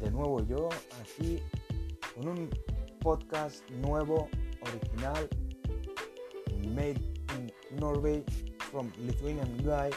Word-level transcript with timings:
de 0.00 0.10
nuevo 0.10 0.44
yo 0.46 0.68
aquí 1.00 1.40
con 2.14 2.28
un 2.28 2.50
podcast 3.00 3.68
nuevo, 3.70 4.28
original, 4.62 5.28
made 6.74 7.00
in 7.36 7.52
Norway 7.78 8.24
from 8.70 8.92
Lithuanian 8.98 9.56
guy 9.62 9.90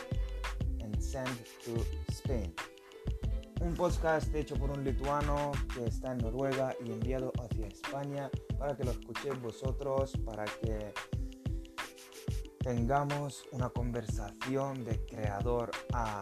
and 0.82 1.02
sent 1.02 1.30
to 1.64 1.86
Spain. 2.10 2.54
Un 3.62 3.74
podcast 3.74 4.34
hecho 4.36 4.56
por 4.56 4.70
un 4.70 4.84
lituano 4.84 5.52
que 5.74 5.86
está 5.86 6.12
en 6.12 6.20
Noruega 6.20 6.76
y 6.86 6.92
enviado 6.92 7.32
hacia 7.40 7.68
España 7.68 8.30
para 8.60 8.76
que 8.76 8.84
lo 8.84 8.92
escuchéis 8.92 9.42
vosotros, 9.42 10.14
para 10.26 10.46
que 10.46 10.94
tengamos 12.60 13.46
una 13.52 13.70
conversación 13.70 14.84
de 14.84 15.04
creador 15.06 15.72
a 15.94 16.22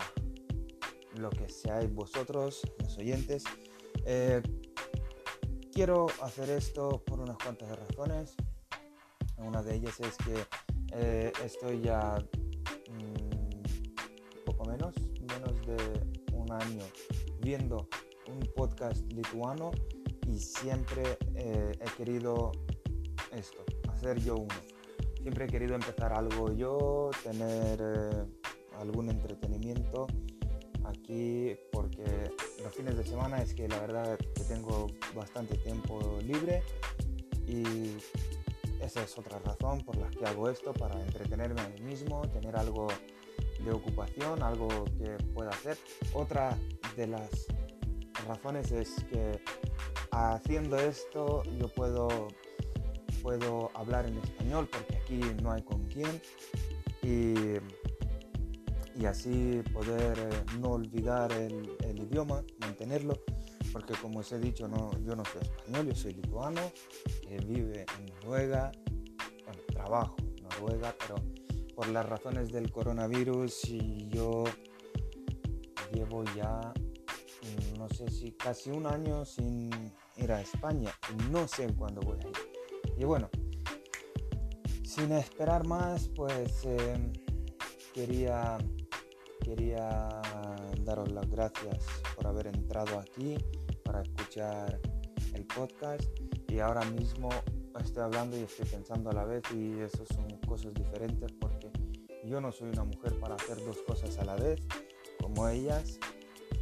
lo 1.18 1.30
que 1.30 1.50
seáis 1.50 1.94
vosotros, 1.94 2.62
los 2.80 2.98
oyentes. 2.98 3.44
Eh, 4.08 4.40
quiero 5.74 6.06
hacer 6.22 6.52
esto 6.52 7.04
por 7.06 7.20
unas 7.20 7.38
cuantas 7.38 7.70
razones. 7.78 8.36
Una 9.38 9.64
de 9.64 9.76
ellas 9.76 10.00
es 10.00 10.16
que 10.18 10.46
eh, 10.94 11.34
estoy 11.44 11.82
ya 11.82 12.24
mm, 12.92 14.44
poco 14.46 14.66
menos, 14.66 14.94
menos 15.22 15.60
de 15.66 16.34
un 16.34 16.52
año 16.52 16.84
viendo 17.42 17.90
un 18.28 18.40
podcast 18.56 19.12
lituano 19.12 19.72
y 20.28 20.38
siempre 20.38 21.18
eh, 21.34 21.72
he 21.80 21.98
querido 21.98 22.52
esto, 23.32 23.66
hacer 23.90 24.20
yo 24.22 24.36
uno. 24.36 24.56
Siempre 25.20 25.46
he 25.46 25.48
querido 25.48 25.74
empezar 25.74 26.14
algo 26.14 26.54
yo, 26.54 27.10
tener 27.24 27.82
algún 28.78 29.10
entretenimiento 29.10 30.06
aquí 30.84 31.58
porque 31.72 32.30
fines 32.76 32.98
de 32.98 33.06
semana 33.06 33.42
es 33.42 33.54
que 33.54 33.68
la 33.68 33.80
verdad 33.80 34.18
que 34.18 34.44
tengo 34.44 34.88
bastante 35.16 35.56
tiempo 35.58 36.20
libre 36.24 36.62
y 37.48 37.98
esa 38.82 39.04
es 39.04 39.18
otra 39.18 39.40
razón 39.40 39.82
por 39.82 39.96
la 39.98 40.10
que 40.10 40.26
hago 40.26 40.50
esto, 40.50 40.74
para 40.74 41.00
entretenerme 41.02 41.62
a 41.62 41.70
mí 41.70 41.82
mismo, 41.82 42.22
tener 42.30 42.56
algo 42.58 42.88
de 43.64 43.72
ocupación, 43.72 44.44
algo 44.44 44.68
que 44.98 45.12
pueda 45.34 45.52
hacer. 45.52 45.78
Otra 46.14 46.58
de 46.98 47.08
las 47.08 47.48
razones 48.28 48.72
es 48.72 49.04
que 49.06 49.40
haciendo 50.12 50.78
esto 50.78 51.44
yo 51.58 51.70
puedo, 51.70 52.28
puedo 53.22 53.72
hablar 53.74 54.06
en 54.06 54.18
español 54.18 54.68
porque 54.72 54.98
aquí 54.98 55.22
no 55.42 55.52
hay 55.52 55.62
con 55.64 55.84
quién 55.86 56.22
y 57.02 57.34
y 58.96 59.06
así 59.06 59.62
poder 59.74 60.18
eh, 60.18 60.46
no 60.60 60.72
olvidar 60.72 61.32
el, 61.34 61.78
idioma, 61.98 62.44
mantenerlo, 62.60 63.20
porque 63.72 63.94
como 63.96 64.20
os 64.20 64.32
he 64.32 64.40
dicho, 64.40 64.68
no, 64.68 64.92
yo 65.00 65.16
no 65.16 65.24
soy 65.26 65.42
español, 65.42 65.88
yo 65.88 65.96
soy 65.96 66.14
lituano, 66.14 66.62
que 67.28 67.38
vive 67.40 67.86
en 67.98 68.06
Noruega, 68.06 68.72
bueno, 69.46 69.62
trabajo 69.68 70.16
en 70.20 70.44
Noruega, 70.44 70.96
pero 71.00 71.16
por 71.76 71.88
las 71.90 72.06
razones 72.06 72.52
del 72.52 72.72
coronavirus 72.72 73.70
y 73.70 74.08
yo 74.08 74.46
llevo 75.94 76.24
ya, 76.36 76.74
mm, 76.74 77.78
no 77.78 77.90
sé 77.90 78.10
si 78.10 78.32
casi 78.32 78.72
un 78.72 78.86
año 78.86 79.26
sin 79.26 79.70
ir 80.18 80.32
a 80.32 80.42
España 80.42 80.92
no 81.32 81.48
sé 81.48 81.68
cuándo 81.74 82.02
voy 82.02 82.18
a 82.24 82.28
ir. 82.28 82.96
Y 82.98 83.04
bueno, 83.04 83.30
sin 84.84 85.12
esperar 85.12 85.68
más, 85.68 86.10
pues 86.16 86.64
eh, 86.64 87.12
quería 87.94 88.58
quería 89.46 90.22
daros 90.82 91.12
las 91.12 91.30
gracias 91.30 91.86
por 92.16 92.26
haber 92.26 92.48
entrado 92.48 93.00
aquí 93.00 93.38
para 93.84 94.02
escuchar 94.02 94.80
el 95.36 95.46
podcast 95.46 96.04
y 96.48 96.58
ahora 96.58 96.84
mismo 96.86 97.30
estoy 97.80 98.02
hablando 98.02 98.36
y 98.38 98.42
estoy 98.42 98.66
pensando 98.66 99.12
a 99.12 99.14
la 99.14 99.24
vez 99.24 99.44
y 99.54 99.80
eso 99.82 100.04
son 100.16 100.28
cosas 100.48 100.74
diferentes 100.74 101.32
porque 101.34 101.70
yo 102.26 102.42
no 102.42 102.52
soy 102.52 102.70
una 102.70 102.86
mujer 102.86 103.20
para 103.20 103.36
hacer 103.36 103.64
dos 103.64 103.78
cosas 103.86 104.18
a 104.18 104.26
la 104.26 104.36
vez 104.36 104.60
como 105.22 105.48
ellas 105.48 106.00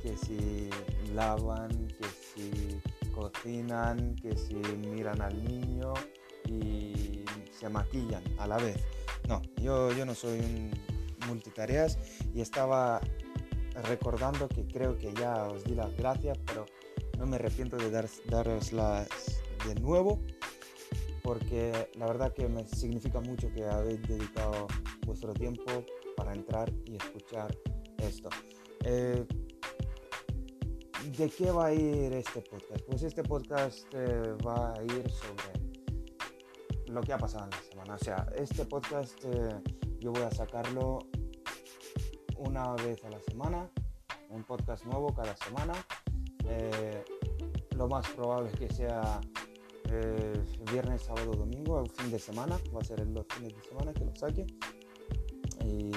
que 0.02 0.18
si 0.18 0.70
lavan, 1.14 1.70
que 1.88 2.06
si 2.06 2.82
cocinan, 3.14 4.14
que 4.16 4.36
si 4.36 4.56
miran 4.56 5.22
al 5.22 5.42
niño 5.42 5.94
y 6.50 7.24
se 7.58 7.70
maquillan 7.70 8.24
a 8.38 8.48
la 8.48 8.58
vez. 8.58 8.84
No, 9.30 9.42
yo, 9.62 9.94
yo 9.94 10.06
no 10.06 10.14
soy 10.14 10.40
un 10.40 10.93
multitareas 11.28 11.98
y 12.34 12.42
estaba 12.42 13.02
recordando 13.84 14.48
que 14.48 14.68
creo 14.68 14.98
que 14.98 15.14
ya 15.14 15.48
os 15.48 15.64
di 15.64 15.76
las 15.76 15.96
gracias, 15.98 16.38
pero 16.46 16.66
no 17.18 17.26
me 17.26 17.36
arrepiento 17.36 17.78
de 17.78 17.90
dar, 17.90 18.08
daroslas 18.30 19.08
de 19.66 19.76
nuevo 19.76 20.20
porque 21.24 21.90
la 21.96 22.06
verdad 22.06 22.34
que 22.34 22.48
me 22.48 22.68
significa 22.68 23.20
mucho 23.22 23.52
que 23.54 23.66
habéis 23.66 24.02
dedicado 24.04 24.68
vuestro 25.06 25.34
tiempo 25.34 25.86
para 26.16 26.34
entrar 26.34 26.72
y 26.86 26.98
escuchar 26.98 27.58
esto. 27.98 28.30
Eh, 28.84 29.26
¿De 31.18 31.30
qué 31.30 31.52
va 31.52 31.68
a 31.68 31.74
ir 31.74 32.14
este 32.14 32.42
podcast? 32.42 32.82
Pues 32.86 33.04
este 33.04 33.24
podcast 33.24 33.88
eh, 33.94 34.36
va 34.46 34.74
a 34.74 34.84
ir 34.84 35.10
sobre 35.10 35.64
lo 36.88 37.02
que 37.02 37.14
ha 37.14 37.18
pasado 37.18 37.46
en 37.46 37.52
la 37.52 37.62
semana. 37.64 37.96
O 37.96 38.00
sea, 38.00 38.28
este 38.36 38.66
podcast 38.66 39.24
eh, 39.24 39.50
yo 40.04 40.12
voy 40.12 40.24
a 40.24 40.32
sacarlo 40.32 41.00
una 42.36 42.74
vez 42.74 43.02
a 43.06 43.10
la 43.10 43.22
semana, 43.22 43.70
un 44.30 44.44
podcast 44.44 44.84
nuevo 44.84 45.14
cada 45.16 45.34
semana. 45.38 45.74
Eh, 46.46 47.06
lo 47.78 47.88
más 47.88 48.10
probable 48.10 48.50
es 48.50 48.60
que 48.60 48.70
sea 48.70 49.22
eh, 49.90 50.44
viernes, 50.70 51.04
sábado, 51.04 51.32
domingo, 51.32 51.80
el 51.80 51.90
fin 51.90 52.12
de 52.12 52.20
semana, 52.20 52.60
va 52.76 52.82
a 52.82 52.84
ser 52.84 53.00
el 53.00 53.14
los 53.14 53.26
fines 53.30 53.56
de 53.56 53.64
semana 53.64 53.94
que 53.94 54.04
lo 54.04 54.14
saque. 54.14 54.46
Y 55.64 55.92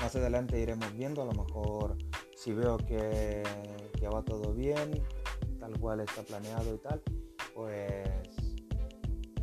más 0.00 0.16
adelante 0.16 0.58
iremos 0.58 0.90
viendo, 0.94 1.20
a 1.20 1.26
lo 1.26 1.32
mejor 1.32 1.98
si 2.34 2.54
veo 2.54 2.78
que, 2.78 3.42
que 3.98 4.08
va 4.08 4.22
todo 4.22 4.54
bien, 4.54 5.04
tal 5.58 5.78
cual 5.78 6.00
está 6.00 6.22
planeado 6.22 6.74
y 6.74 6.78
tal, 6.78 7.02
pues 7.54 8.08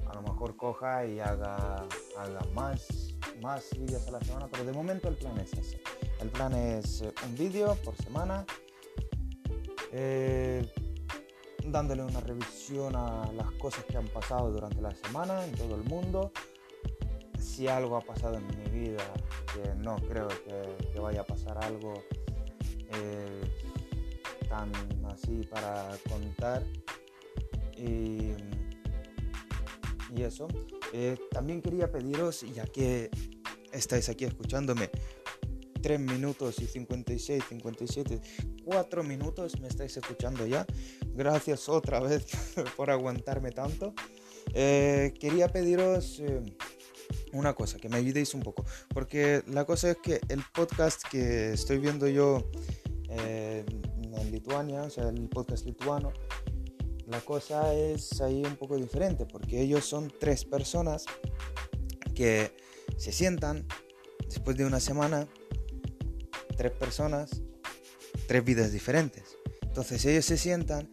a 0.08 0.16
lo 0.16 0.24
mejor 0.24 0.58
coja 0.58 1.06
y 1.06 1.20
haga, 1.20 1.86
haga 2.18 2.40
más, 2.56 3.17
más 3.42 3.70
vídeos 3.78 4.08
a 4.08 4.12
la 4.12 4.20
semana, 4.22 4.48
pero 4.52 4.66
de 4.66 4.74
momento 4.74 5.08
el 5.08 5.16
plan 5.16 5.38
es 5.40 5.54
ese. 5.54 5.82
El 6.22 6.30
plan 6.30 6.54
es 6.54 7.02
eh, 7.02 7.14
un 7.26 7.36
vídeo 7.36 7.76
por 7.84 7.96
semana, 7.96 8.46
eh, 9.92 10.66
dándole 11.66 12.04
una 12.04 12.20
revisión 12.20 12.96
a 12.96 13.32
las 13.34 13.52
cosas 13.54 13.86
que 13.86 13.98
han 13.98 14.08
pasado 14.08 14.52
durante 14.52 14.82
la 14.82 14.92
semana 14.92 15.46
en 15.46 15.52
todo 15.54 15.76
el 15.76 15.84
mundo. 15.84 16.32
Si 17.40 17.68
algo 17.68 17.98
ha 17.98 18.02
pasado 18.02 18.38
en 18.38 18.48
mi 18.48 18.82
vida, 18.82 19.04
que 19.54 19.76
no 19.76 19.96
creo 19.98 20.28
que, 20.28 21.00
vaya 21.00 21.22
a 21.22 21.26
pasar 21.26 21.58
algo 21.64 21.94
eh, 22.94 23.42
tan 24.50 24.72
así 25.06 25.42
para 25.50 25.90
contar. 26.10 26.64
Y, 27.76 28.34
eso. 30.16 30.48
También 31.32 31.62
quería 31.62 31.92
pediros, 31.92 32.46
ya 32.54 32.66
que 32.66 33.10
estáis 33.72 34.10
aquí 34.10 34.26
escuchándome, 34.26 34.90
3 35.82 36.00
minutos 36.00 36.60
y 36.60 36.68
56, 36.68 37.44
57, 37.50 38.22
4 38.66 39.04
minutos 39.04 39.60
me 39.60 39.68
estáis 39.68 39.96
escuchando 39.98 40.46
ya. 40.46 40.66
Gracias 41.14 41.70
otra 41.70 42.00
vez 42.00 42.26
por 42.76 42.90
aguantarme 42.92 43.52
tanto. 43.52 43.94
Eh, 44.54 45.14
quería 45.20 45.48
pediros 45.50 46.20
eh, 46.20 46.42
una 47.34 47.54
cosa, 47.54 47.78
que 47.78 47.90
me 47.90 47.98
ayudéis 47.98 48.34
un 48.34 48.42
poco, 48.42 48.66
porque 48.94 49.44
la 49.48 49.66
cosa 49.66 49.92
es 49.92 49.98
que 49.98 50.20
el 50.30 50.42
podcast 50.54 51.02
que 51.10 51.54
estoy 51.54 51.78
viendo 51.78 52.08
yo 52.08 52.50
eh, 53.10 53.66
en 53.68 54.32
Lituania, 54.32 54.84
o 54.84 54.90
sea, 54.90 55.10
el 55.10 55.30
podcast 55.30 55.66
lituano, 55.66 56.12
la 57.08 57.22
cosa 57.22 57.74
es 57.74 58.22
ahí 58.22 58.44
un 58.46 58.58
poco 58.58 58.76
diferente, 58.76 59.26
porque 59.26 59.62
ellos 59.62 59.86
son 59.86 60.12
tres 60.20 60.44
personas 60.44 61.06
que 62.14 62.52
se 62.98 63.12
sientan 63.12 63.66
después 64.28 64.58
de 64.58 64.66
una 64.66 64.80
semana 64.80 65.28
tres 66.58 66.74
personas, 66.74 67.42
tres 68.28 68.44
vidas 68.44 68.72
diferentes. 68.74 69.38
Entonces 69.62 70.04
ellos 70.06 70.26
se 70.26 70.38
sientan 70.38 70.90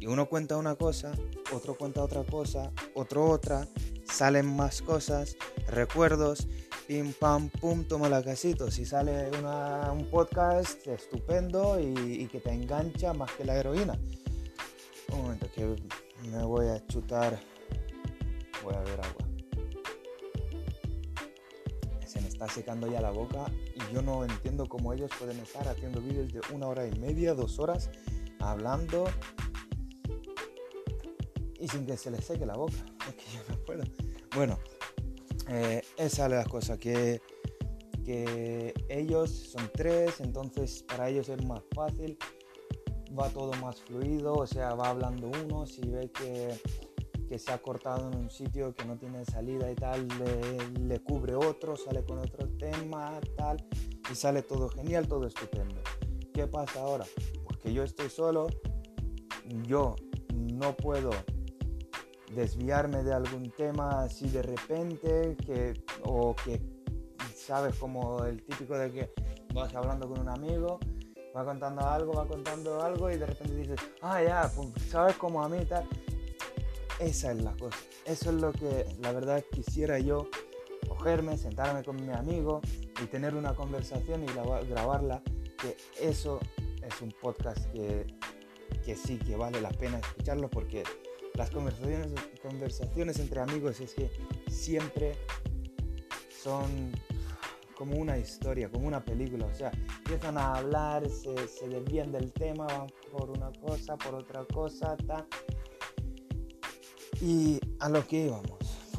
y 0.00 0.06
uno 0.06 0.28
cuenta 0.28 0.56
una 0.56 0.74
cosa, 0.74 1.12
otro 1.52 1.76
cuenta 1.76 2.02
otra 2.02 2.24
cosa, 2.24 2.72
otro 2.94 3.30
otra, 3.30 3.68
salen 4.04 4.46
más 4.46 4.82
cosas, 4.82 5.36
recuerdos, 5.68 6.48
pim 6.88 7.12
pam 7.12 7.50
pum, 7.50 7.84
toma 7.84 8.08
la 8.08 8.22
casito. 8.22 8.68
Si 8.70 8.84
sale 8.84 9.30
un 9.92 10.06
podcast 10.10 10.84
estupendo 10.88 11.78
y, 11.78 12.22
y, 12.22 12.26
que 12.26 12.40
te 12.40 12.50
engancha 12.50 13.12
más 13.12 13.30
que 13.32 13.44
la 13.44 13.56
heroína. 13.56 13.96
Un 15.12 15.22
momento 15.22 15.50
que 15.54 15.76
me 16.30 16.44
voy 16.44 16.68
a 16.68 16.86
chutar, 16.86 17.38
voy 18.62 18.74
a 18.74 18.80
ver 18.80 19.00
agua 19.00 19.32
secando 22.48 22.86
ya 22.86 23.00
la 23.00 23.10
boca 23.10 23.46
y 23.74 23.94
yo 23.94 24.02
no 24.02 24.24
entiendo 24.24 24.66
cómo 24.66 24.92
ellos 24.92 25.10
pueden 25.18 25.38
estar 25.40 25.66
haciendo 25.68 26.00
vídeos 26.00 26.32
de 26.32 26.40
una 26.52 26.68
hora 26.68 26.86
y 26.86 26.92
media, 26.98 27.34
dos 27.34 27.58
horas, 27.58 27.90
hablando 28.40 29.04
y 31.58 31.68
sin 31.68 31.86
que 31.86 31.96
se 31.96 32.10
les 32.10 32.24
seque 32.24 32.46
la 32.46 32.56
boca. 32.56 32.74
Es 33.08 33.14
que 33.14 33.24
yo 33.32 33.40
no 33.48 33.56
puedo. 33.64 33.84
Bueno, 34.34 34.58
eh, 35.48 35.82
esa 35.96 36.26
es 36.26 36.30
la 36.30 36.44
cosa, 36.44 36.78
que, 36.78 37.20
que 38.04 38.72
ellos 38.88 39.30
son 39.30 39.70
tres, 39.74 40.20
entonces 40.20 40.82
para 40.84 41.08
ellos 41.08 41.28
es 41.28 41.44
más 41.44 41.62
fácil, 41.74 42.16
va 43.18 43.28
todo 43.28 43.52
más 43.60 43.80
fluido, 43.82 44.34
o 44.34 44.46
sea, 44.46 44.74
va 44.74 44.90
hablando 44.90 45.30
uno, 45.44 45.66
si 45.66 45.88
ve 45.88 46.10
que, 46.10 46.60
que 47.28 47.38
se 47.38 47.52
ha 47.52 47.58
cortado 47.58 48.10
en 48.10 48.18
un 48.18 48.30
sitio 48.30 48.74
que 48.74 48.84
no 48.84 48.96
tiene 48.96 49.24
salida 49.24 49.70
y 49.70 49.74
tal, 49.74 50.06
le, 50.18 50.80
le 50.80 51.00
cubre 51.00 51.34
otro, 51.34 51.76
sale 51.76 52.04
con 52.04 52.18
otro 52.18 52.48
tema, 52.58 53.20
tal, 53.36 53.64
y 54.10 54.14
sale 54.14 54.42
todo 54.42 54.68
genial, 54.68 55.06
todo 55.08 55.26
estupendo. 55.26 55.80
¿Qué 56.32 56.46
pasa 56.46 56.80
ahora? 56.80 57.04
Pues 57.44 57.58
que 57.58 57.72
yo 57.72 57.82
estoy 57.82 58.08
solo, 58.08 58.48
yo 59.66 59.96
no 60.34 60.74
puedo 60.76 61.10
desviarme 62.34 63.02
de 63.02 63.12
algún 63.12 63.50
tema 63.50 64.02
así 64.02 64.28
de 64.28 64.42
repente, 64.42 65.36
que, 65.44 65.74
o 66.04 66.34
que 66.34 66.62
sabes 67.34 67.76
como 67.76 68.24
el 68.24 68.42
típico 68.42 68.76
de 68.78 68.90
que 68.90 69.12
vas 69.52 69.74
hablando 69.74 70.08
con 70.08 70.20
un 70.20 70.28
amigo, 70.28 70.78
va 71.36 71.44
contando 71.44 71.86
algo, 71.86 72.12
va 72.12 72.26
contando 72.26 72.82
algo 72.82 73.10
y 73.10 73.16
de 73.16 73.26
repente 73.26 73.54
dices, 73.54 73.80
ah, 74.02 74.22
ya, 74.22 74.50
sabes 74.90 75.16
como 75.16 75.42
a 75.42 75.48
mí 75.48 75.58
y 75.62 75.64
tal. 75.64 75.88
Esa 76.98 77.32
es 77.32 77.42
la 77.42 77.52
cosa. 77.52 77.78
Eso 78.04 78.30
es 78.30 78.36
lo 78.36 78.52
que 78.52 78.86
la 79.00 79.12
verdad 79.12 79.42
quisiera 79.50 79.98
yo 79.98 80.28
cogerme, 80.88 81.36
sentarme 81.36 81.82
con 81.82 81.96
mi 81.96 82.12
amigo 82.12 82.60
y 83.02 83.06
tener 83.06 83.34
una 83.34 83.54
conversación 83.54 84.24
y 84.24 84.26
grabarla, 84.26 85.22
que 85.58 85.76
eso 86.00 86.40
es 86.82 87.00
un 87.00 87.10
podcast 87.10 87.64
que, 87.72 88.06
que 88.84 88.94
sí, 88.96 89.18
que 89.18 89.36
vale 89.36 89.60
la 89.60 89.70
pena 89.70 89.98
escucharlo 89.98 90.50
porque 90.50 90.84
las 91.34 91.50
conversaciones, 91.50 92.12
conversaciones 92.42 93.18
entre 93.18 93.40
amigos 93.40 93.80
es 93.80 93.94
que 93.94 94.10
siempre 94.48 95.16
son 96.30 96.92
como 97.82 97.96
una 97.96 98.16
historia, 98.16 98.70
como 98.70 98.86
una 98.86 99.04
película. 99.04 99.44
O 99.46 99.54
sea, 99.56 99.72
empiezan 99.98 100.38
a 100.38 100.54
hablar, 100.54 101.02
se, 101.10 101.68
desvían 101.68 102.12
del 102.12 102.32
tema, 102.32 102.64
van 102.64 102.86
por 103.10 103.28
una 103.28 103.50
cosa, 103.60 103.96
por 103.96 104.14
otra 104.14 104.44
cosa, 104.44 104.96
tal. 104.98 105.26
Y 107.20 107.58
a 107.80 107.88
lo 107.88 108.06
que 108.06 108.26
íbamos, 108.26 108.92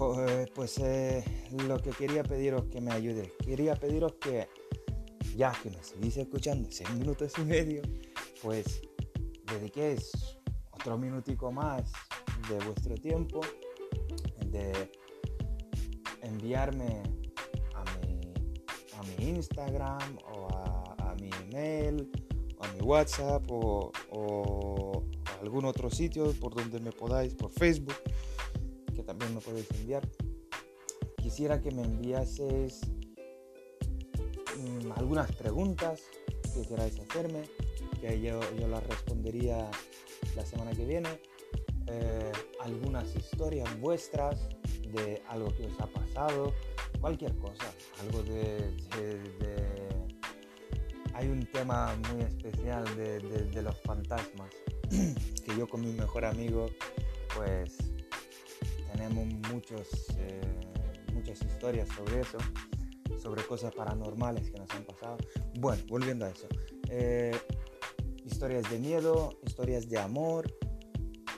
pues 0.53 0.79
eh, 0.79 1.23
lo 1.65 1.79
que 1.79 1.91
quería 1.91 2.23
pediros 2.23 2.65
que 2.65 2.81
me 2.81 2.91
ayude. 2.91 3.31
Quería 3.45 3.75
pediros 3.75 4.15
que, 4.15 4.49
ya 5.37 5.53
que 5.63 5.69
me 5.69 5.81
seguís 5.81 6.17
escuchando 6.17 6.69
seis 6.69 6.89
minutos 6.91 7.31
y 7.37 7.45
medio, 7.45 7.83
pues 8.41 8.81
dediquéis 9.45 10.11
otro 10.71 10.97
minutico 10.97 11.53
más 11.53 11.89
de 12.49 12.57
vuestro 12.65 12.95
tiempo, 12.95 13.39
de 14.45 14.91
enviarme 16.21 17.22
a 19.03 19.21
mi 19.21 19.29
Instagram 19.29 20.17
o 20.33 20.47
a, 20.47 21.15
mi 21.19 21.29
email 21.47 22.09
o 22.57 22.63
a 22.63 22.73
mi 22.73 22.81
WhatsApp 22.81 23.43
o, 23.49 23.91
o, 24.11 25.03
algún 25.41 25.65
otro 25.65 25.89
sitio 25.89 26.33
por 26.39 26.55
donde 26.55 26.79
me 26.79 26.91
podáis, 26.91 27.35
por 27.35 27.51
Facebook, 27.51 27.95
que 28.95 29.03
también 29.03 29.35
me 29.35 29.41
podéis 29.41 29.69
enviar. 29.71 30.07
Quisiera 31.17 31.61
que 31.61 31.71
me 31.71 31.83
enviaseis 31.83 32.81
mm, 34.57 34.91
algunas 34.95 35.31
preguntas 35.35 36.01
que 36.53 36.65
queráis 36.67 36.99
hacerme, 36.99 37.43
que 37.99 38.21
yo, 38.21 38.39
yo 38.57 38.67
las 38.67 38.85
respondería 38.87 39.69
la 40.35 40.45
semana 40.45 40.71
que 40.71 40.85
viene 40.85 41.09
eh, 41.87 42.31
algunas 42.61 43.13
historias 43.15 43.67
vuestras 43.81 44.47
de 44.93 45.21
algo 45.27 45.53
que 45.53 45.65
os 45.65 45.79
ha 45.79 45.87
pasado, 45.87 46.53
cualquier 47.03 47.35
cosa, 47.35 47.69
algo 47.99 48.23
de, 48.23 48.73
Hay 51.13 51.27
un 51.27 51.45
tema 51.47 51.93
muy 52.09 52.21
especial 52.21 52.85
de, 52.95 53.61
los 53.61 53.77
fantasmas, 53.81 54.49
que 54.89 55.57
yo 55.57 55.67
con 55.67 55.81
mi 55.81 55.91
mejor 55.91 56.23
amigo, 56.23 56.67
pues 57.35 57.75
tenemos 58.93 59.25
muchos, 59.51 59.89
eh, 60.17 60.39
muchas 61.13 61.41
historias 61.41 61.89
sobre 61.89 62.21
eso, 62.21 62.37
sobre 63.21 63.43
cosas 63.43 63.75
paranormales 63.75 64.49
que 64.49 64.57
nos 64.57 64.71
han 64.71 64.85
pasado. 64.85 65.17
Bueno, 65.59 65.83
volviendo 65.89 66.23
a 66.23 66.29
eso. 66.29 66.47
Eh, 66.87 67.37
historias 68.23 68.69
de 68.71 68.79
miedo, 68.79 69.37
historias 69.45 69.89
de 69.89 69.99
amor, 69.99 70.49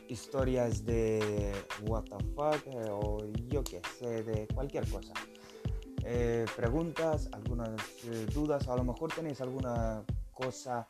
historias 0.10 0.86
de 0.86 1.52
what 1.88 2.04
the 2.04 2.24
fuck 2.36 2.68
eh, 2.68 2.88
o 2.92 3.26
yo 3.48 3.64
qué 3.64 3.82
sé, 3.98 4.22
de 4.22 4.46
cualquier 4.54 4.88
cosa. 4.92 5.12
Eh, 6.08 6.46
preguntas, 6.56 7.30
algunas 7.32 7.70
eh, 8.06 8.28
dudas, 8.32 8.68
a 8.68 8.76
lo 8.76 8.84
mejor 8.84 9.12
tenéis 9.12 9.42
alguna 9.42 10.04
cosa 10.34 10.86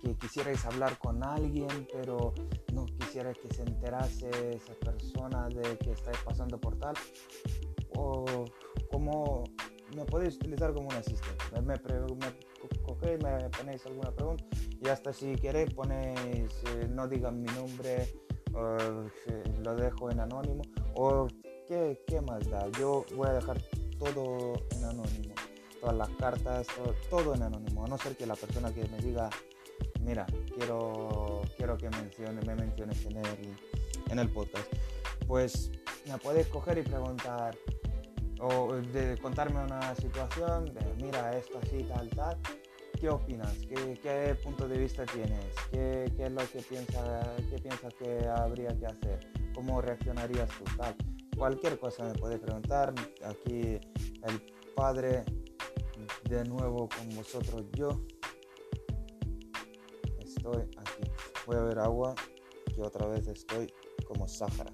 que 0.00 0.16
quisierais 0.16 0.64
hablar 0.64 0.96
con 0.98 1.24
alguien, 1.24 1.88
pero 1.92 2.32
no 2.72 2.86
quisiera 2.86 3.34
que 3.34 3.52
se 3.52 3.62
enterase 3.62 4.30
esa 4.54 4.72
persona 4.74 5.48
de 5.48 5.76
que 5.78 5.90
estáis 5.90 6.18
pasando 6.24 6.58
por 6.58 6.78
tal, 6.78 6.94
o 7.96 8.24
como 8.92 9.42
me 9.96 10.04
podéis 10.04 10.36
utilizar 10.36 10.72
como 10.72 10.88
un 10.88 10.94
asistente. 10.94 11.44
Me, 11.52 11.62
me, 11.62 11.74
cogéis, 12.86 13.20
me 13.24 13.50
ponéis 13.50 13.84
alguna 13.86 14.12
pregunta 14.12 14.44
y 14.80 14.88
hasta 14.88 15.12
si 15.12 15.34
queréis 15.34 15.74
ponéis, 15.74 16.62
no 16.90 17.08
digan 17.08 17.42
mi 17.42 17.48
nombre, 17.48 18.14
lo 19.64 19.74
dejo 19.74 20.10
en 20.10 20.20
anónimo 20.20 20.62
o 20.94 21.26
¿qué, 21.66 22.00
¿qué, 22.06 22.20
más 22.20 22.48
da. 22.48 22.68
Yo 22.78 23.04
voy 23.16 23.28
a 23.28 23.32
dejar 23.32 23.60
todo 24.00 24.54
en 24.70 24.84
anónimo 24.84 25.34
todas 25.80 25.96
las 25.96 26.08
cartas 26.10 26.66
todo, 27.08 27.34
en 27.34 27.42
anónimo 27.42 27.84
a 27.84 27.88
no 27.88 27.96
ser 27.98 28.16
que 28.16 28.26
la 28.26 28.34
persona 28.34 28.72
que 28.72 28.88
me 28.88 28.98
diga 28.98 29.30
mira 30.00 30.26
quiero 30.56 31.42
quiero 31.56 31.76
que 31.76 31.88
mencione, 31.90 32.40
me 32.42 32.56
menciones 32.56 33.04
en 33.06 33.18
el, 33.18 33.56
en 34.10 34.18
el 34.18 34.28
podcast 34.30 34.66
pues 35.28 35.70
me 36.06 36.18
puedes 36.18 36.46
coger 36.48 36.78
y 36.78 36.82
preguntar 36.82 37.56
o 38.40 38.74
de 38.74 39.18
contarme 39.18 39.62
una 39.62 39.94
situación 39.94 40.64
de 40.74 40.94
mira 40.96 41.36
esto 41.36 41.60
así 41.62 41.84
tal 41.84 42.08
tal 42.10 42.38
¿Qué 43.00 43.08
opinas? 43.08 43.54
¿Qué, 43.66 44.36
punto 44.44 44.68
de 44.68 44.76
vista 44.76 45.06
tienes? 45.06 45.46
¿Qué, 45.70 46.12
es 46.18 46.32
lo 46.32 46.42
que 46.50 46.60
piensas 46.60 47.26
qué 47.48 47.58
piensas 47.58 47.94
que 47.94 48.28
habría 48.28 48.78
que 48.78 48.84
hacer? 48.84 49.26
¿Cómo 49.54 49.80
reaccionarías 49.80 50.50
tú? 50.50 50.64
Tal? 50.76 50.94
Cualquier 51.40 51.78
cosa 51.78 52.04
me 52.04 52.12
puede 52.12 52.38
preguntar. 52.38 52.92
Aquí 53.24 53.78
el 54.24 54.42
Padre 54.76 55.24
de 56.28 56.44
nuevo 56.44 56.86
con 56.86 57.08
vosotros 57.16 57.64
yo. 57.72 57.98
Estoy 60.18 60.64
aquí. 60.76 61.10
Voy 61.46 61.56
a 61.56 61.62
ver 61.62 61.78
agua 61.78 62.14
que 62.74 62.82
otra 62.82 63.06
vez 63.06 63.26
estoy 63.26 63.72
como 64.06 64.28
Sahara. 64.28 64.70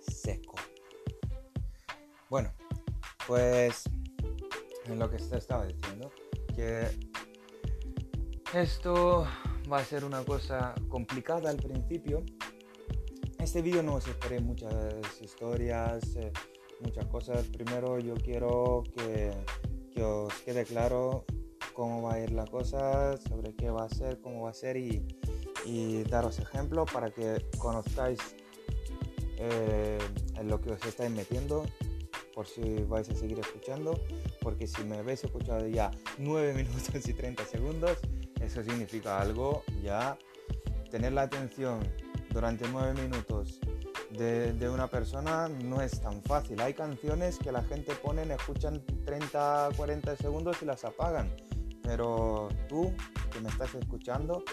Seco. 0.00 0.56
Bueno, 2.28 2.52
pues 3.28 3.84
lo 4.88 5.08
que 5.08 5.20
se 5.20 5.36
estaba 5.36 5.64
diciendo, 5.64 6.10
que 6.56 6.88
esto 8.52 9.28
va 9.72 9.78
a 9.78 9.84
ser 9.84 10.04
una 10.04 10.24
cosa 10.24 10.74
complicada 10.88 11.50
al 11.50 11.58
principio. 11.58 12.24
Este 13.42 13.60
vídeo 13.60 13.82
no 13.82 13.96
os 13.96 14.06
esperé 14.06 14.38
muchas 14.38 14.72
historias, 15.20 16.14
eh, 16.14 16.32
muchas 16.78 17.04
cosas. 17.06 17.44
Primero 17.48 17.98
yo 17.98 18.14
quiero 18.14 18.84
que, 18.94 19.32
que, 19.92 20.00
os 20.00 20.32
quede 20.44 20.64
claro 20.64 21.24
cómo 21.74 22.02
va 22.02 22.14
a 22.14 22.20
ir 22.20 22.30
la 22.30 22.46
cosa, 22.46 23.16
sobre 23.16 23.52
qué 23.56 23.68
va 23.68 23.86
a 23.86 23.88
ser, 23.88 24.20
cómo 24.20 24.42
va 24.42 24.50
a 24.50 24.54
ser 24.54 24.76
y, 24.76 25.04
y 25.66 26.04
daros 26.04 26.38
ejemplo 26.38 26.84
para 26.86 27.10
que 27.10 27.44
conozcáis 27.58 28.20
eh, 29.38 29.98
en 30.36 30.46
lo 30.46 30.60
que 30.60 30.70
os 30.70 30.84
estáis 30.86 31.10
metiendo 31.10 31.66
por 32.36 32.46
si 32.46 32.84
vais 32.84 33.08
a 33.10 33.14
seguir 33.16 33.40
escuchando, 33.40 34.00
porque 34.40 34.68
si 34.68 34.84
me 34.84 34.98
habéis 34.98 35.24
escuchado 35.24 35.66
ya 35.66 35.90
9 36.16 36.54
minutos 36.62 37.08
y 37.08 37.12
30 37.12 37.44
segundos, 37.44 37.98
eso 38.40 38.62
significa 38.62 39.20
algo 39.20 39.64
ya. 39.82 40.16
Tener 40.92 41.14
la 41.14 41.22
atención 41.22 41.80
durante 42.32 42.66
9 42.68 43.00
minutos 43.02 43.60
de, 44.10 44.52
de, 44.52 44.68
una 44.68 44.88
persona 44.88 45.48
no 45.48 45.80
es 45.80 46.00
tan 46.00 46.22
fácil. 46.22 46.60
Hay 46.60 46.74
canciones 46.74 47.38
que 47.38 47.52
la 47.52 47.62
gente 47.62 47.94
pone, 47.94 48.22
escuchan 48.32 48.84
30, 49.04 49.70
40 49.76 50.16
segundos 50.16 50.56
y 50.62 50.66
las 50.66 50.84
apagan. 50.84 51.34
Pero 51.82 52.48
tú 52.68 52.92
que 53.32 53.40
me 53.40 53.48
estás 53.48 53.74
escuchando, 53.74 54.44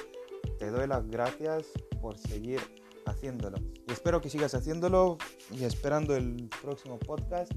te 0.57 0.69
doy 0.69 0.88
las 0.88 1.07
gracias 1.07 1.67
por 2.01 2.17
seguir 2.17 2.59
haciéndolo. 3.05 3.57
Y 3.88 3.91
espero 3.91 4.21
que 4.21 4.29
sigas 4.29 4.53
haciéndolo 4.53 5.17
y 5.51 5.63
esperando 5.63 6.15
el 6.15 6.50
próximo 6.62 6.98
podcast 7.00 7.51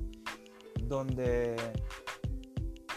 donde 0.83 1.57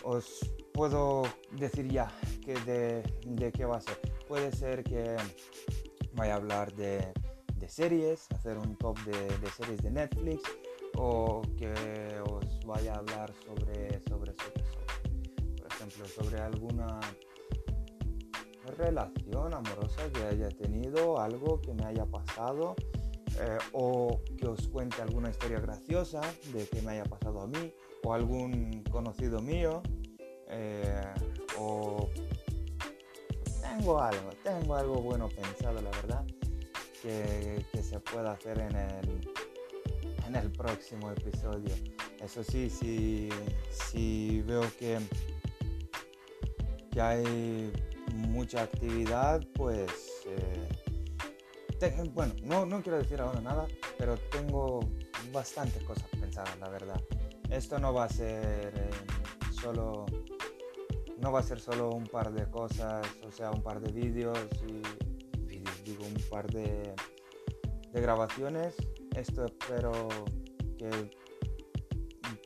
os 0.04 0.52
puedo 0.74 1.24
decir 1.52 1.88
ya 1.88 2.12
que 2.44 2.54
de, 2.66 3.52
qué 3.52 3.66
va 3.66 3.78
a 3.78 3.82
ser. 3.82 4.00
Puede 4.28 4.52
ser 4.52 4.84
que 4.84 5.16
voy 6.16 6.30
a 6.30 6.36
hablar 6.36 6.74
de, 6.74 7.14
series, 7.68 8.28
hacer 8.32 8.58
un 8.58 8.76
top 8.78 8.98
de, 9.06 9.50
series 9.58 9.82
de 9.82 9.92
Netflix 9.92 10.44
o 10.98 11.42
que 11.58 11.74
os 12.30 12.60
vaya 12.66 12.94
a 12.94 12.98
hablar 12.98 13.34
sobre, 13.46 14.02
sobre, 14.08 14.34
sobre, 14.34 14.64
por 15.58 15.68
ejemplo, 15.72 16.06
sobre 16.08 16.42
alguna 16.42 17.00
relación 18.78 19.54
amorosa 19.54 20.12
que 20.14 20.24
haya 20.24 20.50
tenido, 20.50 21.20
algo 21.20 21.60
que 21.60 21.74
me 21.74 21.86
haya 21.86 22.06
pasado 22.06 22.76
eh, 23.40 23.58
o 23.74 24.22
que 24.38 24.48
os 24.48 24.68
cuente 24.68 25.02
alguna 25.02 25.30
historia 25.30 25.60
graciosa 25.60 26.22
de 26.54 26.68
que 26.68 26.82
me 26.82 26.92
haya 26.92 27.04
pasado 27.04 27.42
a 27.42 27.48
mí 27.48 27.74
o 28.04 28.14
algún 28.14 28.84
conocido 28.92 29.42
mío 29.42 29.82
eh, 30.48 31.14
o 31.58 32.10
tengo 33.78 34.00
algo, 34.00 34.30
tengo 34.44 34.76
algo 34.76 34.96
bueno 35.02 35.30
pensado 35.30 35.82
la 35.82 35.90
verdad 35.90 36.26
que, 37.02 37.66
se 37.84 38.00
pueda 38.00 38.32
hacer 38.32 38.60
en 38.60 38.76
el, 38.76 39.30
en 40.26 40.36
el 40.36 40.52
próximo 40.52 41.12
episodio. 41.12 41.76
Eso 42.20 42.44
sí, 42.44 42.70
si, 42.70 43.30
si 43.70 44.42
veo 44.42 44.64
que, 44.80 45.00
que 46.92 47.02
hay 47.02 47.72
mucha 48.16 48.64
actividad, 48.64 49.46
pues 49.54 49.92
eh, 50.26 50.68
bueno, 52.14 52.34
no, 52.44 52.66
no 52.66 52.82
quiero 52.82 52.98
decir 52.98 53.22
ahora 53.22 53.40
nada, 53.42 53.68
pero 54.00 54.18
tengo 54.32 54.80
bastantes 55.32 55.84
cosas 55.84 56.08
pensadas, 56.20 56.58
la 56.60 56.70
verdad. 56.70 57.00
Esto 57.52 57.78
no 57.78 57.94
va 57.94 58.06
a 58.06 58.10
ser 58.10 58.74
eh, 58.76 59.52
solo, 59.62 60.08
no 61.26 61.32
va 61.32 61.40
a 61.40 61.44
ser 61.44 61.60
solo 61.60 61.90
un 61.90 62.04
par 62.04 62.32
de 62.32 62.48
cosas, 62.52 63.04
o 63.28 63.32
sea, 63.32 63.50
un 63.50 63.64
par 63.64 63.82
de 63.82 63.92
vídeos 63.92 64.38
y 65.50 65.64
digo, 65.84 66.06
un 66.06 66.22
par 66.30 66.46
de, 66.52 66.94
de 67.92 68.00
grabaciones. 68.00 68.76
Esto 69.16 69.44
espero 69.46 70.08
que 70.78 71.10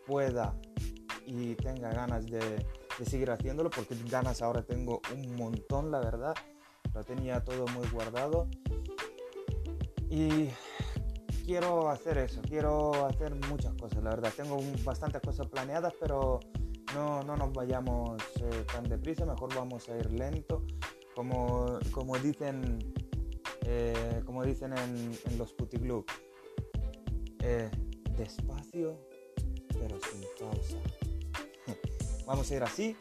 pueda 0.07 0.55
y 1.25 1.55
tenga 1.55 1.91
ganas 1.91 2.25
de 2.27 2.65
seguir 3.03 3.31
haciéndolo 3.31 3.69
porque 3.69 3.97
ganas 4.09 4.41
ahora 4.41 4.61
tengo 4.61 5.01
un 5.13 5.35
montón, 5.35 5.91
la 5.91 5.99
verdad. 5.99 6.35
Lo 6.93 7.03
tenía 7.03 7.43
todo 7.43 7.67
muy 7.67 7.85
guardado 7.89 8.47
y 10.09 10.47
quiero 11.45 11.89
hacer 11.89 12.17
eso, 12.17 12.41
quiero 12.47 13.05
hacer 13.07 13.35
muchas 13.49 13.73
cosas, 13.73 14.01
la 14.01 14.11
verdad. 14.11 14.31
Tengo 14.37 14.57
bastantes 14.85 15.21
cosas 15.21 15.47
planeadas, 15.47 15.93
pero 15.99 16.39
no, 16.93 17.23
no 17.23 17.35
nos 17.35 17.53
vayamos 17.53 18.21
eh, 18.41 18.65
tan 18.71 18.83
deprisa, 18.83 19.25
mejor 19.25 19.53
vamos 19.55 19.87
a 19.89 19.97
ir 19.97 20.11
lento. 20.11 20.63
Como, 21.15 21.79
como 21.91 22.17
dicen, 22.17 22.79
eh, 23.65 24.21
como 24.25 24.43
dicen 24.43 24.73
en, 24.77 25.37
los 25.37 25.53
puticlub, 25.53 26.05
eh, 27.41 27.69
despacio, 28.15 28.97
pero 29.67 29.97
sin 29.99 30.21
pausa. 30.39 30.77
vamos 32.25 32.49
a 32.51 32.55
ir 32.55 32.63
así 32.63 32.95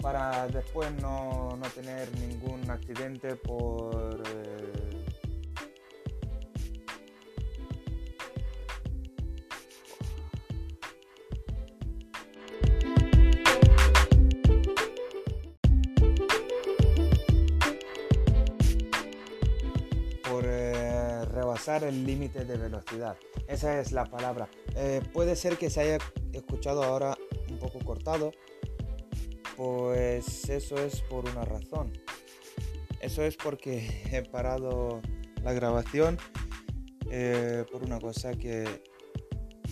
para 0.00 0.46
después 0.48 0.92
no, 1.00 1.56
no 1.56 1.66
tener 1.70 2.10
ningún 2.18 2.70
accidente 2.70 3.36
por 3.36 4.22
el 21.68 22.04
límite 22.04 22.44
de 22.44 22.58
velocidad. 22.58 23.16
Esa 23.48 23.80
es 23.80 23.90
la 23.92 24.04
palabra. 24.04 24.48
Eh, 24.76 25.00
puede 25.14 25.34
ser 25.34 25.56
que 25.56 25.70
se 25.70 25.80
haya 25.80 25.98
escuchado 26.32 26.82
ahora 26.84 27.16
un 27.50 27.58
poco 27.58 27.78
cortado, 27.78 28.32
pues 29.56 30.50
eso 30.50 30.76
es 30.76 31.00
por 31.02 31.26
una 31.28 31.44
razón. 31.44 31.92
Eso 33.00 33.22
es 33.22 33.36
porque 33.36 34.02
he 34.12 34.22
parado 34.22 35.00
la 35.42 35.54
grabación 35.54 36.18
eh, 37.10 37.64
por 37.72 37.82
una 37.82 37.98
cosa 37.98 38.32
que 38.34 38.82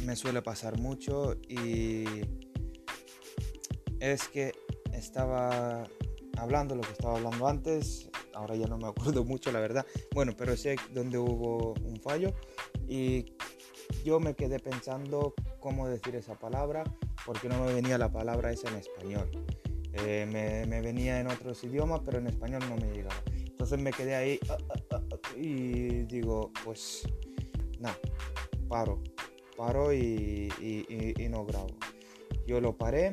me 0.07 0.17
suele 0.17 0.41
pasar 0.41 0.79
mucho 0.79 1.35
y 1.47 2.05
es 4.01 4.29
que 4.29 4.53
estaba 4.95 5.87
hablando 6.39 6.75
lo 6.75 6.81
que 6.81 6.93
estaba 6.93 7.19
hablando 7.19 7.47
antes, 7.47 8.09
ahora 8.35 8.57
ya 8.57 8.67
no 8.67 8.79
me 8.79 8.89
acuerdo 8.89 9.25
mucho 9.25 9.53
la 9.53 9.61
verdad, 9.61 9.87
bueno, 10.15 10.33
pero 10.37 10.57
sé 10.57 10.77
dónde 10.93 11.19
hubo 11.19 11.75
un 11.85 12.01
fallo 12.01 12.33
y 12.89 13.35
yo 14.05 14.21
me 14.21 14.35
quedé 14.35 14.59
pensando 14.59 15.35
cómo 15.61 15.89
decir 15.89 16.17
esa 16.17 16.35
palabra 16.35 16.85
porque 17.25 17.49
no 17.49 17.65
me 17.65 17.73
venía 17.73 17.99
la 17.99 18.11
palabra 18.11 18.53
esa 18.53 18.69
en 18.69 18.77
español. 18.77 19.31
Eh, 19.95 20.27
me, 20.67 20.81
venía 20.81 21.21
en 21.21 21.27
otros 21.27 21.63
idiomas, 21.65 22.01
pero 22.05 22.19
en 22.19 22.27
español 22.27 22.63
no 22.69 22.77
me 22.77 22.91
llegaba. 22.93 23.23
Entonces 23.37 23.79
me 23.79 23.93
quedé 23.93 24.15
ahí 24.15 24.41
ah, 24.49 24.57
ah, 24.91 25.01
ah, 25.13 25.19
y 25.37 26.05
digo, 26.05 26.51
pues 26.65 27.07
nada, 27.79 27.97
paro, 28.69 29.03
paro 29.57 29.93
y 29.93 30.49
no 31.31 31.45
grabo. 31.45 31.77
Yo 32.47 32.61
lo 32.61 32.77
paré 32.77 33.13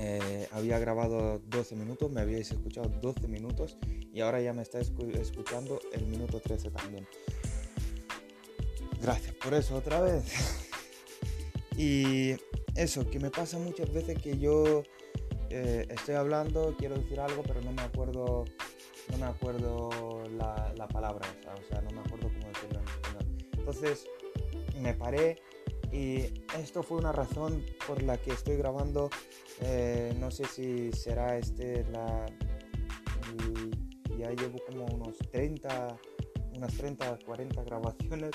eh, 0.00 0.48
había 0.52 0.78
grabado 0.78 1.40
12 1.48 1.74
minutos, 1.74 2.08
me 2.12 2.20
habíais 2.20 2.52
escuchado 2.52 2.88
12 2.88 3.26
minutos 3.26 3.76
y 4.12 4.20
ahora 4.20 4.40
ya 4.40 4.52
me 4.52 4.62
estáis 4.62 4.92
escuchando 5.14 5.80
el 5.92 6.06
minuto 6.06 6.38
13 6.38 6.70
también. 6.70 7.04
Gracias 9.02 9.34
por 9.34 9.54
eso 9.54 9.74
otra 9.74 10.00
vez. 10.00 10.22
y 11.76 12.36
eso, 12.76 13.10
que 13.10 13.18
me 13.18 13.30
pasa 13.30 13.58
muchas 13.58 13.92
veces 13.92 14.22
que 14.22 14.38
yo 14.38 14.84
eh, 15.50 15.88
estoy 15.90 16.14
hablando, 16.14 16.76
quiero 16.78 16.94
decir 16.94 17.18
algo, 17.18 17.42
pero 17.42 17.60
no 17.62 17.72
me 17.72 17.82
acuerdo, 17.82 18.44
no 19.10 19.18
me 19.18 19.26
acuerdo 19.26 20.22
la, 20.30 20.72
la 20.76 20.86
palabra, 20.86 21.26
o 21.60 21.68
sea, 21.68 21.82
no 21.82 21.90
me 21.90 22.00
acuerdo 22.02 22.28
cómo 22.28 22.46
decirlo 22.52 22.78
en 22.78 22.88
español. 22.88 23.48
Entonces 23.58 24.06
me 24.80 24.94
paré 24.94 25.42
y 25.92 26.44
esto 26.56 26.82
fue 26.82 26.98
una 26.98 27.12
razón 27.12 27.64
por 27.86 28.02
la 28.02 28.18
que 28.18 28.30
estoy 28.30 28.56
grabando 28.56 29.10
eh, 29.60 30.14
no 30.18 30.30
sé 30.30 30.44
si 30.44 30.92
será 30.92 31.36
este 31.38 31.84
la 31.90 32.26
ya 34.18 34.30
llevo 34.30 34.58
como 34.66 34.86
unos 34.86 35.16
30 35.30 35.96
unas 36.56 36.76
30 36.76 37.18
40 37.24 37.62
grabaciones 37.64 38.30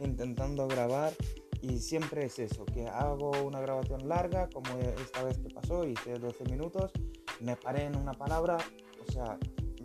intentando 0.00 0.66
grabar 0.66 1.12
y 1.62 1.78
siempre 1.78 2.26
es 2.26 2.38
eso 2.38 2.64
que 2.66 2.86
hago 2.86 3.30
una 3.42 3.60
grabación 3.60 4.08
larga 4.08 4.48
como 4.50 4.78
esta 4.78 5.22
vez 5.22 5.38
que 5.38 5.48
pasó 5.48 5.86
hice 5.86 6.18
12 6.18 6.44
minutos 6.44 6.92
me 7.40 7.56
paré 7.56 7.84
en 7.84 7.96
una 7.96 8.12
palabra 8.12 8.58
o 9.06 9.10
sea 9.10 9.38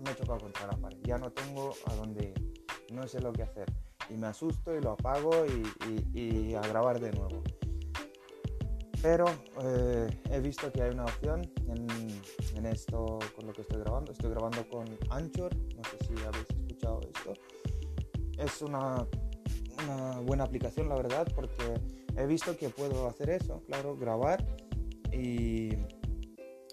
me 0.04 0.12
he 0.12 0.16
chocado 0.16 0.40
contra 0.40 0.68
la 0.68 0.78
pared 0.78 0.98
ya 1.04 1.18
no 1.18 1.32
tengo 1.32 1.74
a 1.86 1.96
dónde 1.96 2.30
ir 2.30 2.94
no 2.94 3.08
sé 3.08 3.22
lo 3.22 3.32
que 3.32 3.44
hacer 3.44 3.68
y 4.10 4.18
me 4.18 4.28
asusto 4.28 4.76
y 4.76 4.82
lo 4.82 4.92
apago 4.92 5.32
y, 6.14 6.56
a 6.56 6.62
grabar 6.62 7.00
de 7.00 7.12
nuevo. 7.12 7.44
Pero 9.02 9.26
eh, 9.64 10.10
he 10.30 10.40
visto 10.40 10.72
que 10.72 10.82
hay 10.82 10.92
una 10.92 11.06
opción 11.06 11.50
en, 11.68 12.66
esto 12.66 13.20
con 13.36 13.48
lo 13.48 13.54
que 13.54 13.62
estoy 13.62 13.80
grabando. 13.80 14.12
Estoy 14.12 14.32
grabando 14.32 14.68
con 14.70 14.86
Anchor, 15.10 15.56
no 15.56 15.84
sé 15.84 15.98
si 16.06 16.26
habéis 16.26 16.50
escuchado 16.50 17.00
esto. 17.16 17.34
Es 18.38 18.62
una, 18.62 19.08
una 19.86 20.20
buena 20.20 20.44
aplicación, 20.44 20.90
la 20.90 20.96
verdad, 20.96 21.28
porque 21.34 21.80
he 22.18 22.26
visto 22.26 22.56
que 22.58 22.70
puedo 22.70 23.08
hacer 23.08 23.30
eso, 23.30 23.64
claro, 23.66 23.96
grabar 23.96 24.46
y 25.12 25.70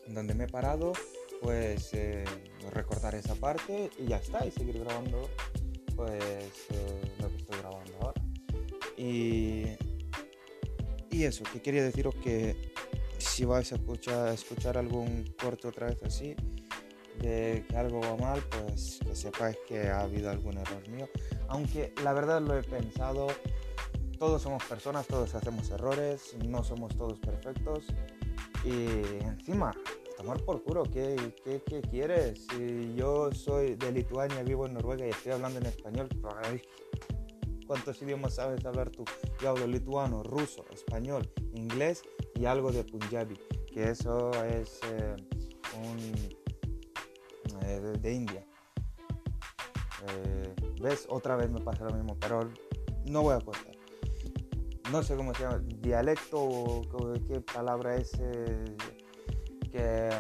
donde 0.09 0.35
me 0.35 0.45
he 0.45 0.49
parado, 0.49 0.93
pues 1.41 1.95
eh, 1.95 2.25
recortar 2.73 3.15
esa 3.15 3.35
parte 3.35 3.91
y 3.99 4.07
ya 4.07 4.17
está, 4.17 4.45
y 4.47 4.51
seguir 4.51 4.81
grabando 4.81 5.29
pues 5.95 6.67
eh, 6.71 7.03
lo 7.21 7.31
que 7.31 7.37
estoy 7.37 7.59
grabando 7.61 7.93
ahora. 8.01 8.23
Y, 8.97 9.65
y 11.17 11.25
eso, 11.25 11.45
que 11.51 11.63
quería 11.63 11.83
deciros 11.83 12.15
que 12.17 12.73
si 13.17 13.47
vais 13.47 13.73
a 13.73 13.77
escuchar, 13.77 14.35
escuchar 14.35 14.77
algún 14.77 15.25
corte 15.41 15.67
otra 15.67 15.87
vez 15.87 16.03
así, 16.03 16.37
de 17.23 17.65
que 17.67 17.77
algo 17.77 18.01
va 18.01 18.17
mal, 18.17 18.43
pues 18.51 19.01
que 19.03 19.17
sepáis 19.17 19.57
que 19.67 19.89
ha 19.89 20.01
habido 20.01 20.31
algún 20.31 20.59
error 20.59 20.87
mío. 20.91 21.09
Aunque 21.49 21.95
la 22.05 22.13
verdad 22.13 22.43
lo 22.43 22.55
he 22.59 22.63
pensado, 22.63 23.29
todos 24.19 24.43
somos 24.43 24.63
personas, 24.65 25.07
todos 25.07 25.35
hacemos 25.35 25.71
errores, 25.71 26.37
no 26.47 26.63
somos 26.63 26.95
todos 26.95 27.19
perfectos. 27.19 27.87
Y 28.63 29.25
encima, 29.25 29.73
tomar 30.19 30.39
por 30.45 30.63
culo, 30.65 30.83
¿qué, 30.83 31.17
qué, 31.43 31.63
qué 31.65 31.81
quieres? 31.81 32.47
Si 32.51 32.95
yo 32.95 33.33
soy 33.33 33.77
de 33.77 33.91
Lituania, 33.91 34.43
vivo 34.43 34.67
en 34.67 34.75
Noruega 34.75 35.07
y 35.07 35.11
estoy 35.11 35.33
hablando 35.33 35.61
en 35.61 35.67
español, 35.67 36.09
¿cuántos 37.67 38.01
idiomas 38.03 38.37
sabes 38.37 38.65
hablar 38.65 38.91
tú? 38.91 39.05
Yo 39.41 39.51
hablo 39.51 39.67
lituano, 39.67 40.23
ruso, 40.23 40.65
español, 40.73 41.31
inglés 41.55 42.03
y 42.35 42.47
algo 42.47 42.73
de 42.73 42.85
Punjabi, 42.85 43.39
que 43.73 43.91
eso 43.91 44.31
es 44.45 44.81
eh, 44.85 45.17
un, 45.83 45.99
eh, 47.67 47.81
de, 48.01 48.13
India. 48.13 48.47
Eh, 50.09 50.55
¿Ves? 50.81 51.07
Otra 51.09 51.37
vez 51.37 51.51
me 51.51 51.61
pasa 51.61 51.85
lo 51.85 51.95
mismo, 51.95 52.17
pero 52.19 52.49
no 53.07 53.23
voy 53.23 53.35
a 53.35 53.41
cortar. 53.41 53.75
No 54.91 55.03
sé 55.03 55.17
cómo 55.17 55.35
se 55.35 55.43
llama, 55.43 55.61
dialecto 55.81 56.39
o 56.41 56.83
qué 57.27 57.41
palabra 57.41 57.97
es 57.97 58.13
que 59.73 60.11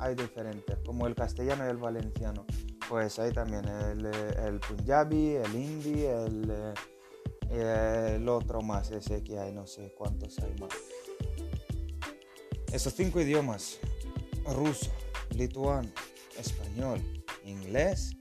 hay 0.00 0.14
diferentes, 0.16 0.78
como 0.84 1.06
el 1.06 1.14
castellano 1.14 1.64
y 1.64 1.70
el 1.70 1.76
valenciano. 1.76 2.44
Pues 2.92 3.18
hay 3.18 3.32
también 3.32 3.64
el, 3.66 4.04
el 4.04 4.60
punjabi, 4.60 5.36
el 5.36 5.54
hindi, 5.54 6.04
el, 6.04 6.74
el 7.50 8.28
otro 8.28 8.60
más, 8.60 8.90
ese 8.90 9.24
que 9.24 9.38
hay, 9.38 9.50
no 9.50 9.66
sé 9.66 9.94
cuántos 9.96 10.38
hay 10.40 10.54
más. 10.60 10.74
Esos 12.70 12.92
cinco 12.92 13.18
idiomas, 13.18 13.78
ruso, 14.44 14.90
lituano, 15.34 15.88
español, 16.38 17.00
inglés 17.46 18.14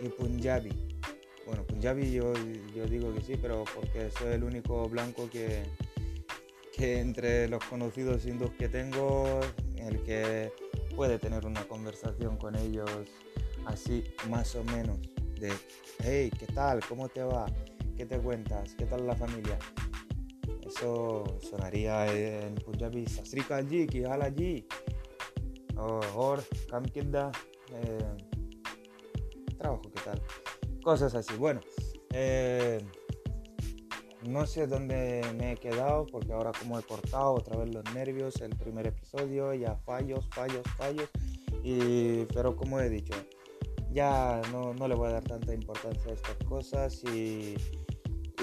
y 0.00 0.08
punjabi. 0.10 0.70
Bueno, 1.44 1.64
punjabi 1.64 2.12
yo, 2.12 2.32
yo 2.76 2.86
digo 2.86 3.12
que 3.12 3.22
sí, 3.22 3.36
pero 3.36 3.64
porque 3.74 4.12
soy 4.16 4.34
el 4.34 4.44
único 4.44 4.88
blanco 4.88 5.28
que, 5.28 5.64
que 6.72 7.00
entre 7.00 7.48
los 7.48 7.64
conocidos 7.64 8.24
hindús 8.24 8.52
que 8.52 8.68
tengo, 8.68 9.40
el 9.74 10.00
que 10.04 10.52
puede 10.94 11.18
tener 11.18 11.44
una 11.44 11.66
conversación 11.66 12.36
con 12.36 12.54
ellos 12.54 12.88
así 13.66 14.04
más 14.30 14.54
o 14.54 14.64
menos 14.64 14.98
de, 15.38 15.52
hey, 16.00 16.30
¿qué 16.38 16.46
tal? 16.46 16.80
¿Cómo 16.88 17.08
te 17.08 17.22
va? 17.22 17.46
¿Qué 17.96 18.06
te 18.06 18.18
cuentas? 18.18 18.74
¿Qué 18.74 18.86
tal 18.86 19.06
la 19.06 19.14
familia? 19.14 19.58
Eso 20.66 21.24
sonaría 21.40 22.06
en 22.12 22.54
Punjabi, 22.56 23.06
Sasrika 23.06 23.56
allí, 23.56 23.86
Kihal 23.86 24.22
allí, 24.22 24.66
o 25.76 26.00
Or, 26.14 26.42
Kam 26.68 26.84
eh, 26.94 28.16
trabajo, 29.58 29.82
¿qué 29.82 30.00
tal? 30.04 30.22
Cosas 30.82 31.14
así. 31.14 31.34
Bueno, 31.36 31.60
eh, 32.12 32.80
no 34.22 34.46
sé 34.46 34.66
dónde 34.66 35.22
me 35.36 35.52
he 35.52 35.56
quedado 35.56 36.06
porque 36.06 36.32
ahora 36.32 36.52
como 36.58 36.78
he 36.78 36.82
cortado 36.82 37.32
otra 37.32 37.56
vez 37.56 37.74
los 37.74 37.84
nervios, 37.94 38.40
el 38.40 38.56
primer 38.56 38.86
episodio, 38.86 39.54
ya 39.54 39.76
fallos, 39.76 40.28
fallos, 40.30 40.62
fallos. 40.76 41.08
Y, 41.62 42.24
pero 42.26 42.56
como 42.56 42.80
he 42.80 42.88
dicho, 42.88 43.14
ya 43.96 44.42
no, 44.52 44.74
no, 44.74 44.88
le 44.88 44.94
voy 44.94 45.08
a 45.08 45.12
dar 45.12 45.24
tanta 45.24 45.54
importancia 45.54 46.10
a 46.10 46.14
estas 46.14 46.36
cosas 46.46 47.02
y, 47.04 47.56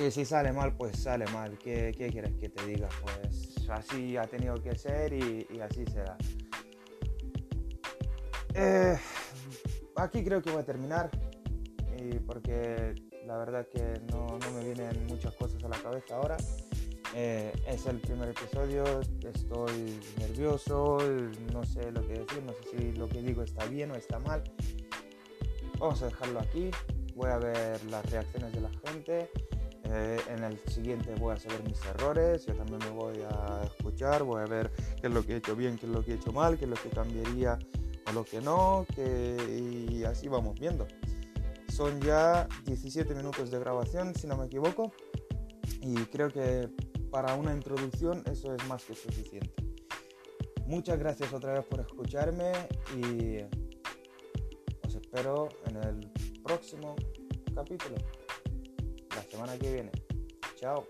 y 0.03 0.09
si 0.09 0.25
sale 0.25 0.51
mal, 0.51 0.75
pues 0.75 0.97
sale 0.97 1.25
mal. 1.27 1.59
¿Qué, 1.59 1.93
¿Qué, 1.95 2.09
quieres 2.09 2.33
que 2.39 2.49
te 2.49 2.65
diga? 2.65 2.89
Pues 3.03 3.69
así 3.69 4.17
ha 4.17 4.23
tenido 4.23 4.55
que 4.55 4.75
ser 4.75 5.13
y, 5.13 5.45
así 5.61 5.85
será. 5.85 6.17
Eh, 8.55 8.97
aquí 9.95 10.23
creo 10.23 10.41
que 10.41 10.49
voy 10.49 10.61
a 10.61 10.65
terminar 10.65 11.11
y 11.99 12.17
porque 12.17 12.95
la 13.27 13.37
verdad 13.37 13.67
que 13.71 14.01
no, 14.11 14.39
no, 14.39 14.51
me 14.53 14.63
vienen 14.63 15.05
muchas 15.05 15.35
cosas 15.35 15.63
a 15.63 15.67
la 15.67 15.77
cabeza 15.77 16.15
ahora. 16.15 16.37
Eh, 17.15 17.53
es 17.67 17.85
el 17.85 17.99
primer 17.99 18.29
episodio, 18.29 19.01
estoy 19.21 19.99
nervioso, 20.17 20.97
no 21.53 21.63
sé 21.63 21.91
lo 21.91 22.01
que 22.07 22.13
decir, 22.13 22.41
no 22.43 22.53
sé 22.53 22.69
si 22.71 22.91
lo 22.93 23.07
que 23.07 23.21
digo 23.21 23.43
está 23.43 23.65
bien 23.65 23.91
o 23.91 23.95
está 23.95 24.17
mal. 24.17 24.43
Vamos 25.83 26.01
a 26.01 26.05
dejarlo 26.05 26.39
aquí, 26.39 26.71
voy 27.13 27.29
a 27.29 27.37
ver 27.39 27.83
las 27.91 28.09
reacciones 28.09 28.53
de 28.53 28.61
la 28.61 28.69
gente. 28.85 29.29
Eh, 29.83 30.17
en 30.29 30.45
el 30.45 30.57
siguiente 30.69 31.13
voy 31.15 31.33
a 31.33 31.37
saber 31.37 31.61
mis 31.63 31.77
errores, 31.83 32.45
yo 32.45 32.55
también 32.55 32.79
me 32.79 32.89
voy 32.91 33.17
a 33.29 33.63
escuchar, 33.65 34.23
voy 34.23 34.41
a 34.43 34.45
ver 34.45 34.71
qué 35.01 35.07
es 35.07 35.13
lo 35.13 35.25
que 35.25 35.33
he 35.33 35.35
hecho 35.35 35.57
bien, 35.57 35.77
qué 35.77 35.85
es 35.85 35.91
lo 35.91 36.01
que 36.01 36.13
he 36.13 36.15
hecho 36.15 36.31
mal, 36.31 36.57
qué 36.57 36.63
es 36.63 36.69
lo 36.69 36.77
que 36.77 36.87
cambiaría 36.87 37.59
o 38.07 38.13
lo 38.13 38.23
que 38.23 38.39
no, 38.39 38.85
y 38.97 40.05
así 40.05 40.29
vamos 40.29 40.57
viendo. 40.57 40.87
Son 41.67 41.99
ya 41.99 42.47
17 42.63 43.13
minutos 43.13 43.51
de 43.51 43.59
grabación, 43.59 44.15
si 44.15 44.25
no 44.25 44.37
me 44.37 44.45
equivoco, 44.45 44.93
y 45.81 45.95
creo 46.05 46.29
que 46.29 46.69
para 47.11 47.35
una 47.35 47.51
introducción 47.51 48.23
eso 48.31 48.55
es 48.55 48.65
más 48.69 48.85
que 48.85 48.95
suficiente. 48.95 49.53
Muchas 50.65 50.97
gracias 50.97 51.33
otra 51.33 51.55
vez 51.55 51.65
por 51.65 51.81
escucharme 51.81 52.53
y 52.95 53.62
espero 55.13 55.47
en 55.67 55.75
el 55.75 56.11
próximo 56.41 56.95
capítulo, 57.53 57.95
la 59.15 59.21
semana 59.21 59.55
que 59.59 59.71
viene. 59.71 59.91
Chao. 60.55 60.87